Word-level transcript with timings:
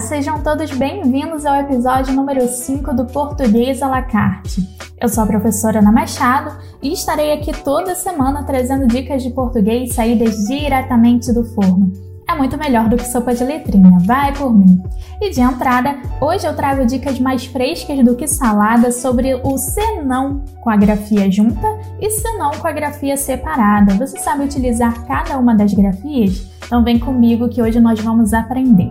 sejam 0.00 0.42
todos 0.42 0.70
bem-vindos 0.72 1.44
ao 1.44 1.56
episódio 1.56 2.14
número 2.14 2.48
5 2.48 2.94
do 2.94 3.04
Português 3.04 3.82
à 3.82 3.86
la 3.86 4.02
carte. 4.02 4.66
Eu 4.98 5.08
sou 5.10 5.22
a 5.22 5.26
professora 5.26 5.78
Ana 5.78 5.92
Machado 5.92 6.56
e 6.82 6.92
estarei 6.92 7.32
aqui 7.32 7.52
toda 7.52 7.94
semana 7.94 8.42
trazendo 8.44 8.88
dicas 8.88 9.22
de 9.22 9.30
português 9.30 9.94
saídas 9.94 10.36
diretamente 10.48 11.32
do 11.32 11.44
forno. 11.44 11.92
É 12.26 12.34
muito 12.34 12.56
melhor 12.56 12.88
do 12.88 12.96
que 12.96 13.06
sopa 13.06 13.34
de 13.34 13.44
letrinha, 13.44 13.98
vai 14.00 14.32
por 14.32 14.52
mim. 14.52 14.82
E 15.20 15.30
de 15.30 15.42
entrada, 15.42 15.96
hoje 16.18 16.46
eu 16.46 16.56
trago 16.56 16.86
dicas 16.86 17.20
mais 17.20 17.44
frescas 17.44 18.02
do 18.02 18.16
que 18.16 18.26
salada 18.26 18.90
sobre 18.90 19.34
o 19.34 19.58
senão 19.58 20.42
com 20.62 20.70
a 20.70 20.76
grafia 20.76 21.30
junta 21.30 21.68
e 22.00 22.10
senão 22.10 22.52
com 22.52 22.66
a 22.66 22.72
grafia 22.72 23.18
separada. 23.18 23.94
Você 23.94 24.18
sabe 24.18 24.44
utilizar 24.44 25.06
cada 25.06 25.38
uma 25.38 25.54
das 25.54 25.74
grafias? 25.74 26.50
Então 26.64 26.82
vem 26.82 26.98
comigo 26.98 27.50
que 27.50 27.60
hoje 27.60 27.78
nós 27.78 28.00
vamos 28.00 28.32
aprender. 28.32 28.88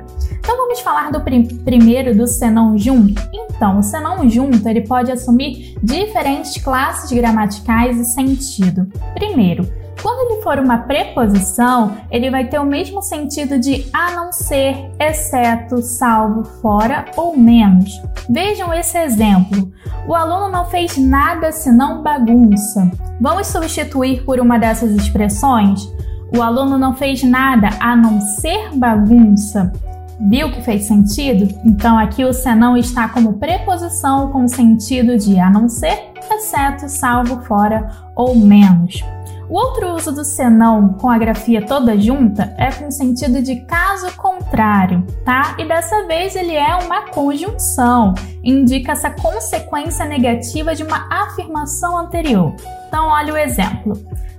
Então 0.84 0.94
falar 0.94 1.12
do 1.12 1.22
prim 1.22 1.46
primeiro 1.64 2.14
do 2.14 2.28
senão 2.28 2.78
junto? 2.78 3.22
Então, 3.32 3.80
o 3.80 3.84
senão 3.84 4.30
junto 4.30 4.68
ele 4.68 4.82
pode 4.82 5.10
assumir 5.10 5.78
diferentes 5.82 6.62
classes 6.62 7.10
gramaticais 7.10 7.98
e 7.98 8.04
sentido. 8.04 8.86
Primeiro, 9.14 9.66
quando 10.02 10.30
ele 10.30 10.42
for 10.42 10.60
uma 10.60 10.80
preposição, 10.80 11.96
ele 12.12 12.30
vai 12.30 12.50
ter 12.50 12.60
o 12.60 12.66
mesmo 12.66 13.02
sentido 13.02 13.58
de 13.58 13.86
a 13.94 14.12
não 14.12 14.34
ser, 14.34 14.92
exceto, 15.00 15.82
salvo, 15.82 16.44
fora 16.62 17.06
ou 17.16 17.38
menos. 17.38 17.90
Vejam 18.30 18.74
esse 18.74 18.98
exemplo. 18.98 19.72
O 20.06 20.14
aluno 20.14 20.50
não 20.50 20.66
fez 20.66 20.98
nada 20.98 21.54
senão 21.54 22.04
bagunça. 22.04 22.92
Vamos 23.22 23.48
substituir 23.48 24.26
por 24.26 24.38
uma 24.38 24.60
dessas 24.60 24.92
expressões? 24.92 25.90
O 26.36 26.42
aluno 26.42 26.78
não 26.78 26.94
fez 26.94 27.24
nada 27.24 27.70
a 27.80 27.96
não 27.96 28.20
ser 28.20 28.76
bagunça. 28.76 29.72
Viu 30.20 30.52
que 30.52 30.62
fez 30.62 30.88
sentido? 30.88 31.48
Então 31.66 31.98
aqui 31.98 32.24
o 32.24 32.34
senão 32.34 32.78
está 32.78 33.10
como 33.10 33.34
preposição 33.34 34.32
com 34.32 34.48
sentido 34.48 35.18
de 35.18 35.40
a 35.40 35.50
não 35.50 35.68
ser, 35.68 36.12
exceto, 36.32 36.88
salvo, 36.88 37.42
fora 37.44 37.90
ou 38.16 38.36
menos. 38.36 39.04
O 39.50 39.56
outro 39.56 39.94
uso 39.94 40.12
do 40.12 40.24
senão 40.24 40.94
com 40.94 41.10
a 41.10 41.18
grafia 41.18 41.66
toda 41.66 42.00
junta 42.00 42.54
é 42.58 42.72
com 42.72 42.90
sentido 42.90 43.42
de 43.42 43.58
caso 43.62 44.16
contrário, 44.16 45.06
tá? 45.26 45.56
E 45.60 45.66
dessa 45.66 46.08
vez 46.08 46.36
ele 46.36 46.56
é 46.56 46.76
uma 46.76 47.10
conjunção, 47.10 48.14
indica 48.44 48.94
essa 48.94 49.10
consequência 49.10 50.06
negativa 50.06 50.74
de 50.74 50.84
uma 50.84 51.08
afirmação 51.10 51.98
anterior. 51.98 52.56
Então, 52.88 53.08
olha 53.08 53.34
o 53.34 53.38
exemplo. 53.38 53.94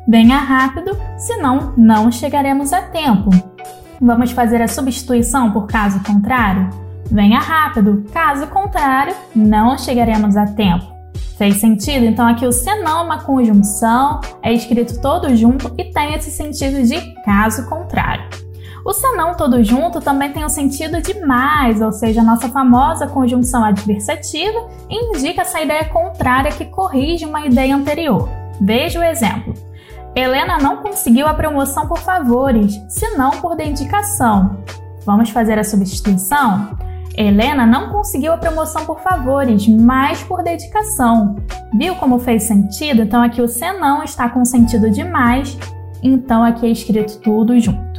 Venha 0.09 0.39
rápido, 0.39 0.99
senão 1.17 1.75
não 1.77 2.11
chegaremos 2.11 2.73
a 2.73 2.83
tempo. 2.83 3.54
Vamos 4.05 4.33
fazer 4.33 4.61
a 4.61 4.69
substituição 4.69 5.51
por 5.51 5.67
caso 5.67 5.99
contrário? 6.05 6.69
Venha 7.11 7.39
rápido, 7.39 8.05
caso 8.13 8.47
contrário, 8.49 9.17
não 9.35 9.79
chegaremos 9.79 10.37
a 10.37 10.45
tempo. 10.45 10.85
Fez 11.39 11.57
sentido? 11.57 12.05
Então 12.05 12.29
aqui 12.29 12.47
o 12.47 12.53
senão 12.53 12.99
é 12.99 13.03
uma 13.03 13.23
conjunção, 13.23 14.21
é 14.43 14.53
escrito 14.53 15.01
todo 15.01 15.35
junto 15.35 15.73
e 15.79 15.85
tem 15.85 16.13
esse 16.13 16.31
sentido 16.31 16.87
de 16.87 17.01
caso 17.23 17.67
contrário. 17.67 18.25
O 18.85 18.93
senão 18.93 19.35
todo 19.39 19.65
junto 19.65 20.03
também 20.03 20.31
tem 20.31 20.45
o 20.45 20.51
sentido 20.51 21.01
de 21.01 21.25
mais, 21.25 21.81
ou 21.81 21.91
seja, 21.91 22.21
a 22.21 22.25
nossa 22.25 22.51
famosa 22.51 23.07
conjunção 23.07 23.65
adversativa 23.65 24.69
indica 24.91 25.41
essa 25.41 25.63
ideia 25.63 25.87
contrária 25.87 26.53
que 26.53 26.67
corrige 26.67 27.25
uma 27.25 27.47
ideia 27.47 27.75
anterior. 27.75 28.29
Veja 28.61 29.01
o 29.01 29.03
exemplo. 29.03 29.55
Helena 30.17 30.59
não 30.59 30.77
conseguiu 30.77 31.27
a 31.27 31.35
promoção 31.35 31.89
por 31.89 31.99
favores, 31.99 32.81
senão 32.89 33.33
por 33.33 33.57
dedicação. 33.57 34.59
Vamos 35.05 35.31
fazer 35.31 35.59
a 35.59 35.65
substituição? 35.65 36.79
Helena 37.17 37.67
não 37.67 37.91
conseguiu 37.91 38.33
a 38.33 38.37
promoção 38.37 38.87
por 38.87 39.01
favores, 39.01 39.67
mas 39.67 40.23
por 40.23 40.45
dedicação. 40.45 41.35
Viu 41.77 41.97
como 41.97 42.21
fez 42.21 42.45
sentido? 42.45 43.03
Então 43.03 43.23
aqui 43.23 43.43
o 43.43 43.49
senão 43.49 44.05
está 44.05 44.29
com 44.29 44.45
sentido 44.45 44.89
de 44.89 45.03
mais, 45.03 45.59
então 46.01 46.45
aqui 46.45 46.67
é 46.67 46.71
escrito 46.71 47.19
tudo 47.19 47.59
junto. 47.59 47.94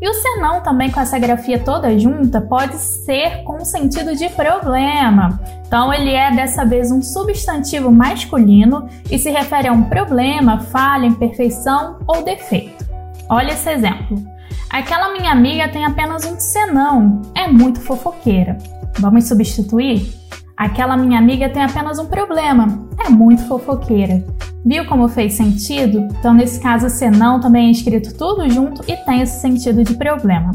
E 0.00 0.08
o 0.08 0.14
senão 0.14 0.60
também 0.62 0.90
com 0.90 1.00
essa 1.00 1.18
grafia 1.18 1.58
toda 1.58 1.98
junta 1.98 2.40
pode 2.40 2.76
ser 2.76 3.42
com 3.44 3.64
sentido 3.64 4.14
de 4.14 4.28
problema. 4.28 5.40
Então 5.66 5.92
ele 5.92 6.12
é 6.12 6.30
dessa 6.30 6.64
vez 6.64 6.90
um 6.90 7.02
substantivo 7.02 7.90
masculino 7.90 8.88
e 9.10 9.18
se 9.18 9.30
refere 9.30 9.68
a 9.68 9.72
um 9.72 9.84
problema, 9.84 10.60
falha, 10.60 11.06
imperfeição 11.06 11.98
ou 12.06 12.22
defeito. 12.22 12.84
Olha 13.28 13.52
esse 13.52 13.70
exemplo. 13.70 14.22
Aquela 14.70 15.12
minha 15.12 15.32
amiga 15.32 15.68
tem 15.68 15.84
apenas 15.84 16.24
um 16.24 16.38
senão, 16.38 17.22
é 17.34 17.48
muito 17.48 17.80
fofoqueira. 17.80 18.58
Vamos 18.98 19.26
substituir? 19.26 20.14
Aquela 20.56 20.96
minha 20.96 21.18
amiga 21.18 21.48
tem 21.48 21.62
apenas 21.62 21.98
um 21.98 22.06
problema, 22.06 22.86
é 23.04 23.08
muito 23.08 23.46
fofoqueira. 23.46 24.24
Viu 24.66 24.84
como 24.84 25.08
fez 25.08 25.34
sentido? 25.34 26.08
Então, 26.18 26.34
nesse 26.34 26.58
caso, 26.58 26.90
senão 26.90 27.38
também 27.38 27.68
é 27.68 27.70
escrito 27.70 28.12
tudo 28.18 28.50
junto 28.50 28.82
e 28.90 28.96
tem 28.96 29.22
esse 29.22 29.40
sentido 29.40 29.84
de 29.84 29.94
problema. 29.94 30.50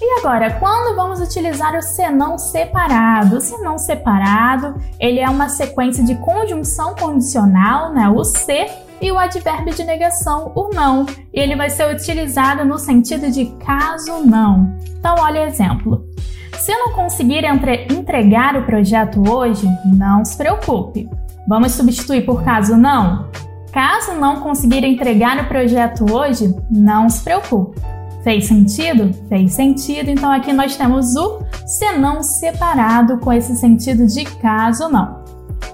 E 0.00 0.18
agora, 0.18 0.52
quando 0.52 0.96
vamos 0.96 1.20
utilizar 1.20 1.76
o 1.76 1.82
senão 1.82 2.38
separado? 2.38 3.36
O 3.36 3.40
senão 3.40 3.76
separado, 3.76 4.76
ele 4.98 5.20
é 5.20 5.28
uma 5.28 5.50
sequência 5.50 6.02
de 6.02 6.14
conjunção 6.14 6.94
condicional, 6.94 7.92
né? 7.92 8.08
O 8.08 8.24
se 8.24 8.66
e 8.98 9.12
o 9.12 9.18
advérbio 9.18 9.74
de 9.74 9.84
negação, 9.84 10.52
o 10.54 10.70
não. 10.74 11.04
E 11.32 11.38
ele 11.38 11.54
vai 11.54 11.68
ser 11.68 11.94
utilizado 11.94 12.64
no 12.64 12.78
sentido 12.78 13.30
de 13.30 13.44
caso 13.64 14.24
não. 14.24 14.74
Então, 14.98 15.16
olha 15.18 15.42
o 15.42 15.44
exemplo. 15.44 16.08
Se 16.54 16.72
não 16.72 16.92
conseguir 16.92 17.44
entre 17.44 17.86
entregar 17.90 18.56
o 18.56 18.64
projeto 18.64 19.22
hoje, 19.30 19.68
não 19.84 20.24
se 20.24 20.34
preocupe. 20.34 21.10
Vamos 21.46 21.72
substituir 21.72 22.24
por 22.24 22.42
caso 22.42 22.76
não? 22.76 23.28
Caso 23.72 24.14
não 24.14 24.40
conseguir 24.40 24.84
entregar 24.84 25.38
o 25.38 25.48
projeto 25.48 26.04
hoje, 26.12 26.54
não 26.70 27.08
se 27.08 27.22
preocupe. 27.22 27.80
Fez 28.22 28.46
sentido? 28.46 29.14
Fez 29.28 29.52
sentido. 29.52 30.10
Então 30.10 30.30
aqui 30.30 30.52
nós 30.52 30.76
temos 30.76 31.16
o 31.16 31.40
senão 31.66 32.22
separado 32.22 33.18
com 33.18 33.32
esse 33.32 33.56
sentido 33.56 34.06
de 34.06 34.24
caso 34.24 34.88
não. 34.88 35.19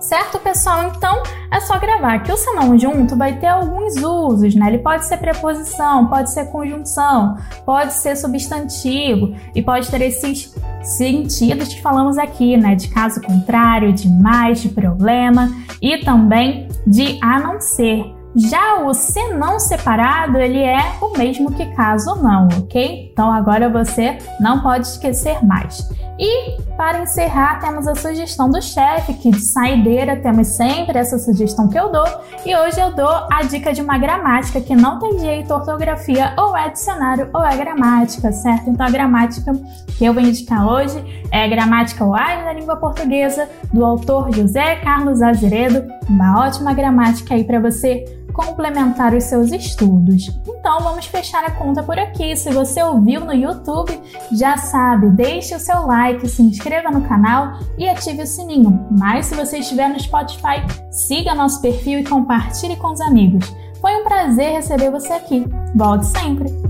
Certo, 0.01 0.39
pessoal? 0.39 0.93
Então 0.97 1.23
é 1.51 1.61
só 1.61 1.79
gravar 1.79 2.19
que 2.21 2.33
o 2.33 2.37
senão 2.37 2.79
junto 2.79 3.17
vai 3.17 3.39
ter 3.39 3.47
alguns 3.47 3.97
usos, 3.97 4.55
né? 4.55 4.69
Ele 4.69 4.79
pode 4.79 5.07
ser 5.07 5.17
preposição, 5.17 6.07
pode 6.07 6.31
ser 6.31 6.47
conjunção, 6.47 7.37
pode 7.65 7.93
ser 7.95 8.17
substantivo 8.17 9.35
e 9.55 9.63
pode 9.63 9.91
ter 9.91 10.01
esses 10.03 10.55
sentidos 10.83 11.69
que 11.69 11.83
falamos 11.83 12.19
aqui, 12.19 12.57
né? 12.57 12.75
De 12.75 12.89
caso 12.89 13.21
contrário, 13.21 13.93
de 13.93 14.09
mais, 14.09 14.61
de 14.61 14.69
problema 14.69 15.51
e 15.81 15.99
também 15.99 16.69
de 16.87 17.19
a 17.23 17.41
não 17.41 17.61
ser. 17.61 18.15
Já 18.39 18.83
o 18.83 18.93
se 18.93 19.33
não 19.33 19.59
separado, 19.59 20.37
ele 20.37 20.59
é 20.59 20.93
o 21.01 21.17
mesmo 21.17 21.51
que 21.53 21.65
caso 21.75 22.17
não, 22.17 22.49
ok? 22.59 23.09
Então 23.11 23.33
agora 23.33 23.71
você 23.71 24.19
não 24.39 24.61
pode 24.61 24.87
esquecer 24.87 25.43
mais. 25.43 25.89
E 26.19 26.57
para 26.77 27.03
encerrar, 27.03 27.61
temos 27.61 27.87
a 27.87 27.95
sugestão 27.95 28.51
do 28.51 28.61
chefe, 28.61 29.15
que 29.15 29.31
de 29.31 29.41
saideira 29.53 30.17
temos 30.17 30.49
sempre 30.57 30.99
essa 30.99 31.19
sugestão 31.19 31.69
que 31.69 31.79
eu 31.79 31.91
dou, 31.91 32.07
e 32.45 32.55
hoje 32.57 32.81
eu 32.81 32.95
dou 32.95 33.09
a 33.09 33.43
dica 33.43 33.73
de 33.73 33.83
uma 33.83 33.99
gramática 33.99 34.61
que 34.61 34.75
não 34.75 34.99
tem 34.99 35.19
jeito, 35.19 35.53
ortografia 35.53 36.35
ou 36.39 36.57
é 36.57 36.71
dicionário 36.71 37.29
ou 37.35 37.45
é 37.45 37.57
gramática, 37.57 38.33
certo? 38.33 38.71
Então 38.71 38.87
a 38.87 38.91
gramática 38.91 39.53
que 39.97 40.05
eu 40.05 40.13
vou 40.13 40.23
indicar 40.23 40.67
hoje 40.67 41.03
é 41.31 41.45
a 41.45 41.49
gramática 41.49 42.05
Wise 42.05 42.45
da 42.45 42.53
língua 42.53 42.77
portuguesa, 42.77 43.49
do 43.73 43.85
autor 43.85 44.35
José 44.35 44.77
Carlos 44.77 45.23
Azeredo, 45.23 45.83
uma 46.09 46.47
ótima 46.47 46.73
gramática 46.73 47.35
aí 47.35 47.45
para 47.45 47.61
você 47.61 48.05
complementar 48.37 49.15
os 49.15 49.25
seus 49.25 49.51
estudos. 49.51 50.29
Então 50.47 50.81
vamos 50.81 51.07
fechar 51.07 51.43
a 51.45 51.51
conta 51.51 51.83
por 51.83 51.99
aqui. 51.99 52.37
Se 52.37 52.51
você 52.51 52.83
ouviu 52.83 53.25
no 53.25 53.33
YouTube, 53.33 53.99
já 54.31 54.59
sabe, 54.59 55.09
deixe 55.11 55.55
o 55.55 55.59
seu 55.59 55.87
like, 55.87 56.29
se 56.29 56.43
inscreva 56.43 56.91
no 56.91 57.09
canal 57.09 57.59
e 57.79 57.89
ative 57.89 58.23
o 58.23 58.27
sininho. 58.27 58.87
Mas 58.91 59.27
se 59.27 59.35
você 59.35 59.59
estiver 59.59 59.89
no 59.89 59.99
Spotify, 59.99 60.63
siga 60.91 61.35
nosso 61.35 61.63
perfil 61.63 62.01
e 62.01 62.05
compartilhe 62.05 62.77
com 62.77 62.93
os 62.93 63.01
amigos. 63.01 63.51
Foi 63.81 63.95
um 63.97 64.05
prazer 64.05 64.53
receber 64.53 64.91
você 64.91 65.15
aqui. 65.15 65.47
Volte 65.75 66.07
sempre! 66.07 66.66